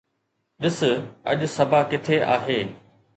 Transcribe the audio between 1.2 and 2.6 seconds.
اڄ صبا ڪٿي آهي